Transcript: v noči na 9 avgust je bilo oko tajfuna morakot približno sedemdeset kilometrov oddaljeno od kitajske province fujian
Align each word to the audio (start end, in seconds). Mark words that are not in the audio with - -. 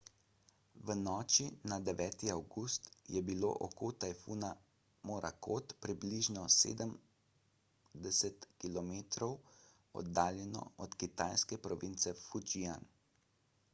v 0.85 0.93
noči 1.07 1.43
na 1.71 1.77
9 1.87 2.23
avgust 2.35 2.87
je 3.15 3.21
bilo 3.27 3.49
oko 3.65 3.89
tajfuna 4.05 4.47
morakot 5.09 5.75
približno 5.85 6.45
sedemdeset 6.55 8.47
kilometrov 8.63 9.35
oddaljeno 10.03 10.65
od 10.87 10.97
kitajske 11.05 11.61
province 11.69 12.15
fujian 12.23 12.91